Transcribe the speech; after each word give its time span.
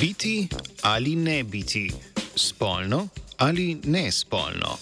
Biti 0.00 0.48
ali 0.82 1.16
ne 1.16 1.44
biti, 1.44 1.92
spolno 2.36 3.08
ali 3.36 3.78
ne 3.84 4.12
spolno. 4.12 4.78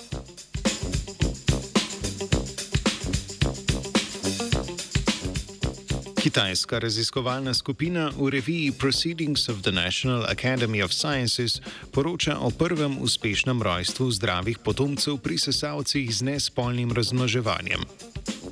Kitajska 6.26 6.78
raziskovalna 6.78 7.54
skupina 7.54 8.10
v 8.18 8.30
reviji 8.30 8.72
Proceedings 8.72 9.48
of 9.48 9.62
the 9.62 9.70
National 9.70 10.26
Academy 10.26 10.82
of 10.84 10.92
Sciences 10.92 11.60
poroča 11.92 12.38
o 12.38 12.50
prvem 12.50 12.98
uspešnem 13.00 13.62
rojstvu 13.62 14.10
zdravih 14.10 14.58
potomcev 14.58 15.16
pri 15.16 15.38
sesalcih 15.38 16.14
z 16.14 16.22
nespolnim 16.22 16.92
razmnoževanjem. 16.92 17.80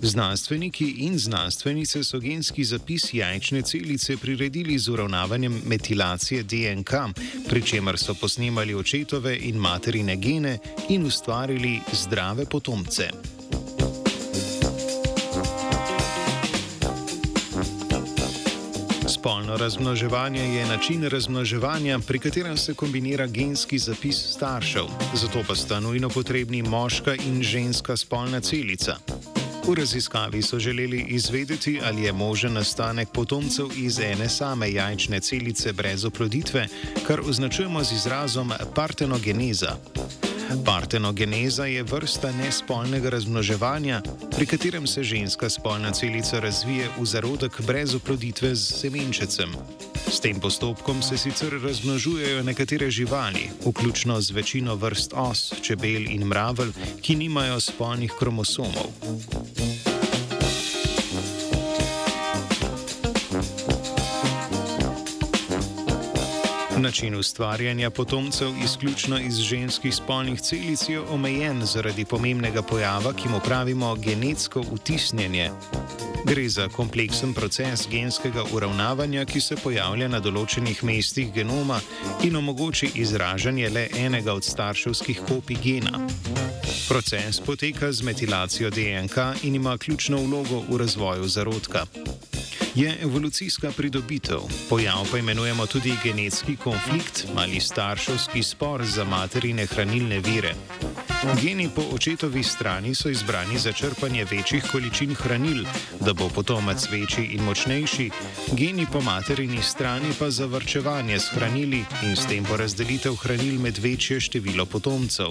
Znanstveniki 0.04 0.94
in 0.98 1.18
znanstvenice 1.18 2.04
so 2.04 2.18
genski 2.18 2.64
zapis 2.64 3.14
jajčne 3.14 3.62
celice 3.62 4.16
priredili 4.16 4.78
z 4.78 4.88
uravnavanjem 4.88 5.62
metilacije 5.66 6.42
DNK, 6.42 6.90
pri 7.48 7.62
čemer 7.62 7.98
so 7.98 8.14
posnemali 8.14 8.74
očetove 8.74 9.38
in 9.40 9.56
materine 9.56 10.16
gene 10.16 10.58
in 10.88 11.06
ustvarili 11.06 11.80
zdrave 11.92 12.44
potomce. 12.44 13.08
Spolno 19.08 19.56
razmnoževanje 19.56 20.42
je 20.42 20.66
način 20.66 21.08
razmnoževanja, 21.08 21.98
pri 21.98 22.18
katerem 22.18 22.56
se 22.56 22.74
kombinira 22.74 23.26
genski 23.26 23.78
zapis 23.78 24.16
staršev, 24.16 24.84
zato 25.14 25.44
pa 25.48 25.54
sta 25.54 25.80
nujno 25.80 26.08
potrebni 26.08 26.62
moška 26.62 27.14
in 27.14 27.42
ženska 27.42 27.96
spolna 27.96 28.40
celica. 28.40 28.96
V 29.66 29.74
raziskavi 29.74 30.42
so 30.42 30.58
želeli 30.58 31.04
izvedeti, 31.08 31.80
ali 31.84 32.02
je 32.02 32.12
možen 32.12 32.52
nastanek 32.52 33.08
potomcev 33.08 33.66
iz 33.76 33.98
ene 33.98 34.28
same 34.28 34.72
jajčne 34.72 35.20
celice 35.20 35.72
brez 35.72 36.04
oploditve, 36.04 36.66
kar 37.06 37.20
označujemo 37.20 37.84
z 37.84 37.92
izrazom 37.92 38.52
partenogeneza. 38.74 39.76
Partenogeneza 40.64 41.64
je 41.64 41.82
vrsta 41.82 42.32
nespolnega 42.32 43.10
razmnoževanja, 43.10 44.02
pri 44.36 44.46
katerem 44.46 44.86
se 44.86 45.02
ženska 45.02 45.50
spolna 45.50 45.90
celica 45.90 46.40
razvije 46.40 46.88
v 47.00 47.04
zarodek 47.04 47.60
brez 47.66 47.94
oploditve 47.94 48.54
z 48.54 48.80
semenčecem. 48.80 49.56
S 50.10 50.20
tem 50.20 50.40
postopkom 50.40 51.02
se 51.02 51.18
sicer 51.18 51.60
razmnožujejo 51.62 52.42
nekatere 52.42 52.90
živali, 52.90 53.50
vključno 53.66 54.20
z 54.20 54.30
večino 54.30 54.74
vrst 54.74 55.12
os, 55.16 55.52
čebel 55.62 56.10
in 56.10 56.24
mravelj, 56.24 56.72
ki 57.00 57.16
nimajo 57.16 57.60
spolnih 57.60 58.12
kromosomov. 58.18 58.92
Način 66.84 67.14
ustvarjanja 67.14 67.90
potomcev 67.90 68.48
izključno 68.64 69.18
iz 69.18 69.38
ženskih 69.38 69.94
spolnih 69.94 70.40
celic 70.40 70.88
je 70.88 71.00
omejen 71.00 71.62
zaradi 71.64 72.04
pomembnega 72.04 72.62
pojava, 72.62 73.12
ki 73.12 73.28
mu 73.28 73.40
pravimo 73.40 73.94
genetsko 73.94 74.64
utisnjenje. 74.70 75.50
Gre 76.24 76.48
za 76.48 76.68
kompleksen 76.68 77.34
proces 77.34 77.88
genskega 77.90 78.44
uravnavanja, 78.52 79.24
ki 79.24 79.40
se 79.40 79.56
pojavlja 79.56 80.08
na 80.08 80.20
določenih 80.20 80.84
mestih 80.84 81.32
genoma 81.32 81.80
in 82.22 82.36
omogoči 82.36 82.90
izražanje 82.94 83.70
le 83.70 83.88
enega 83.96 84.34
od 84.34 84.44
starševskih 84.44 85.24
kopij 85.28 85.56
gena. 85.64 86.04
Proces 86.88 87.40
poteka 87.40 87.92
z 87.92 88.02
metilacijo 88.02 88.70
DNK 88.70 89.16
in 89.42 89.54
ima 89.54 89.78
ključno 89.78 90.20
vlogo 90.20 90.60
v 90.68 90.84
razvoju 90.84 91.28
zarodka. 91.28 91.86
Je 92.74 92.96
evolucijska 93.02 93.72
pridobitev, 93.76 94.38
pojav 94.68 95.06
pa 95.10 95.18
imenujemo 95.18 95.66
tudi 95.66 95.96
genetski 96.04 96.56
konflikt 96.56 97.26
ali 97.36 97.60
starševski 97.60 98.42
spor 98.42 98.84
za 98.84 99.04
materine 99.04 99.66
hranilne 99.66 100.20
vire. 100.20 100.54
Geni 101.42 101.68
po 101.74 101.82
očetovi 101.92 102.42
strani 102.42 102.94
so 102.94 103.08
izbrani 103.08 103.58
za 103.58 103.72
črpanje 103.72 104.24
večjih 104.24 104.64
količin 104.72 105.14
hranil, 105.14 105.64
da 106.00 106.12
bo 106.12 106.28
potomec 106.28 106.88
večji 106.90 107.24
in 107.24 107.44
močnejši, 107.44 108.10
geni 108.52 108.86
po 108.92 109.00
materini 109.00 109.62
strani 109.62 110.12
pa 110.18 110.30
za 110.30 110.46
vrčevanje 110.46 111.18
s 111.18 111.28
hranili 111.28 111.84
in 112.02 112.16
s 112.16 112.26
tem 112.26 112.44
porazdelitev 112.44 113.14
hranil 113.16 113.60
med 113.60 113.78
večje 113.78 114.20
število 114.20 114.66
potomcev. 114.66 115.26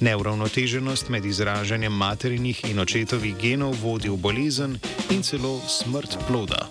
Neuravnoteženost 0.00 1.08
med 1.08 1.24
izražanjem 1.24 1.92
materinih 1.92 2.64
in 2.70 2.78
očetovih 2.78 3.36
genov 3.36 3.76
vodi 3.82 4.08
v 4.08 4.16
bolezen 4.16 4.78
in 5.10 5.22
celo 5.22 5.60
smrt 5.68 6.18
ploda. 6.26 6.68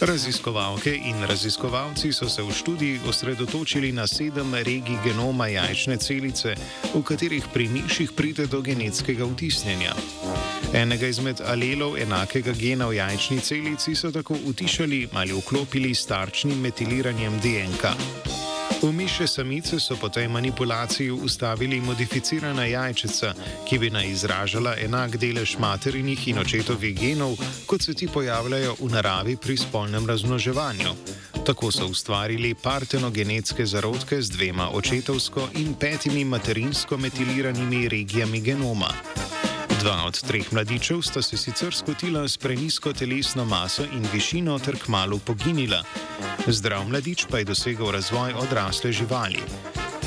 Raziskovalke 0.00 0.94
in 0.94 1.26
raziskovalci 1.26 2.12
so 2.12 2.28
se 2.28 2.42
v 2.42 2.52
študiji 2.52 3.00
osredotočili 3.08 3.92
na 3.92 4.06
sedem 4.06 4.54
regij 4.54 4.96
genoma 5.04 5.46
jajčne 5.46 5.96
celice, 5.96 6.54
v 6.94 7.02
katerih 7.04 7.44
pri 7.52 7.68
miših 7.68 8.12
pride 8.16 8.46
do 8.46 8.62
genetskega 8.64 9.28
vtisnjenja. 9.28 9.92
Enega 10.72 11.06
izmed 11.06 11.44
alelov 11.44 12.00
enakega 12.00 12.52
gena 12.56 12.88
v 12.88 12.96
jajčni 12.96 13.40
celici 13.40 13.94
so 13.94 14.08
tako 14.10 14.40
utišali 14.46 15.08
ali 15.12 15.36
vklopili 15.36 15.94
s 15.94 16.06
tarčnim 16.06 16.60
metiliranjem 16.60 17.36
DNK. 17.44 18.39
V 18.82 18.92
miše 18.92 19.28
samice 19.28 19.80
so 19.80 19.96
po 19.96 20.08
tej 20.08 20.28
manipulaciji 20.28 21.10
ustavili 21.10 21.80
modificirana 21.80 22.64
jajčica, 22.64 23.34
ki 23.68 23.78
bi 23.78 23.90
naj 23.90 24.08
izražala 24.08 24.72
enak 24.80 25.16
delež 25.20 25.58
materinih 25.60 26.28
in 26.28 26.38
očetovih 26.38 26.96
genov, 26.96 27.36
kot 27.66 27.82
se 27.82 27.94
ti 27.94 28.08
pojavljajo 28.08 28.76
v 28.80 28.88
naravi 28.88 29.36
pri 29.36 29.56
spolnem 29.56 30.06
razmnoževanju. 30.06 30.96
Tako 31.44 31.72
so 31.72 31.86
ustvarili 31.92 32.54
partenogenetske 32.54 33.66
zarodke 33.66 34.22
z 34.22 34.30
dvema 34.30 34.70
očetovsko 34.72 35.48
in 35.60 35.74
petimi 35.74 36.24
materinsko 36.24 36.96
metiliranimi 36.96 37.88
regijami 37.88 38.40
genoma. 38.40 38.88
Dva 39.80 40.04
od 40.04 40.18
treh 40.28 40.52
mladičev 40.52 41.00
sta 41.02 41.22
se 41.22 41.36
sicer 41.36 41.74
skotila 41.74 42.28
s 42.28 42.36
prenisko 42.36 42.92
telesno 42.92 43.44
maso 43.44 43.84
in 43.84 44.04
višino 44.12 44.58
ter 44.58 44.76
kmalo 44.76 45.18
poginila. 45.18 45.80
Zdrav 46.46 46.88
mladič 46.88 47.24
pa 47.30 47.38
je 47.38 47.44
dosegel 47.44 47.90
razvoj 47.90 48.32
odrasle 48.42 48.92
živali. 48.92 49.40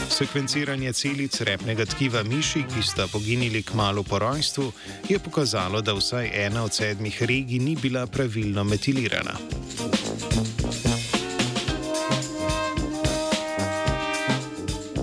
Sekvenciranje 0.10 0.94
celic 0.94 1.42
repnega 1.42 1.86
tkiva 1.86 2.24
miši, 2.24 2.64
ki 2.70 2.84
sta 2.86 3.08
poginili 3.08 3.64
kmalo 3.64 4.04
po 4.04 4.20
rojstvu, 4.20 4.72
je 5.10 5.20
pokazalo, 5.20 5.82
da 5.82 5.94
vsaj 5.94 6.30
ena 6.46 6.64
od 6.64 6.74
sedmih 6.74 7.24
regij 7.24 7.60
ni 7.60 7.76
bila 7.76 8.06
pravilno 8.08 8.64
metilirana. 8.64 9.34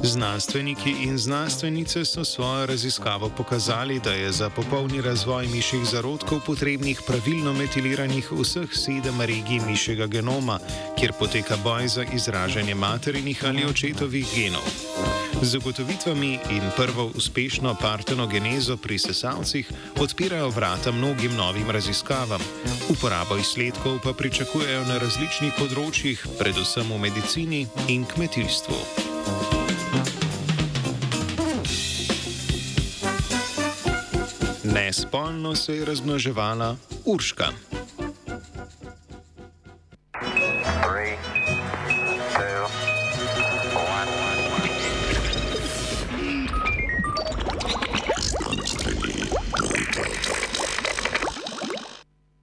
Znanstveniki 0.02 0.90
in 0.90 1.18
znanstvenice 1.18 2.04
so 2.04 2.24
svojo 2.24 2.66
raziskavo 2.66 3.30
pokazali, 3.36 4.00
da 4.04 4.12
je 4.12 4.32
za 4.32 4.50
popolni 4.50 5.00
razvoj 5.00 5.46
mišjih 5.46 5.84
zarodkov 5.84 6.40
potrebnih 6.46 7.00
pravilno 7.06 7.52
metiliranih 7.52 8.32
vseh 8.32 8.72
sedem 8.72 9.20
regij 9.20 9.60
mišjega 9.66 10.06
genoma, 10.06 10.58
kjer 10.98 11.12
poteka 11.18 11.56
boj 11.64 11.88
za 11.88 12.04
izražanje 12.14 12.74
materinih 12.74 13.44
ali 13.44 13.64
očetovih 13.64 14.26
genov. 14.34 14.64
Z 15.42 15.48
zagotovitvami 15.50 16.38
in 16.50 16.62
prvo 16.76 17.10
uspešno 17.14 17.76
partenogenezo 17.80 18.76
pri 18.76 18.98
sesalcih 18.98 19.70
odpirajo 20.00 20.48
vrata 20.48 20.92
mnogim 20.92 21.34
novim 21.36 21.70
raziskavam. 21.70 22.40
Uporabo 22.88 23.36
izsledkov 23.36 23.98
pa 24.04 24.12
pričakujejo 24.12 24.84
na 24.84 24.98
različnih 24.98 25.52
področjih, 25.58 26.26
predvsem 26.38 26.92
v 26.92 26.98
medicini 26.98 27.66
in 27.88 28.04
kmetijstvu. 28.04 29.09
Nespolno 34.90 35.54
se 35.54 35.76
je 35.76 35.84
razmnoževala 35.84 36.76
Urška. 37.04 37.52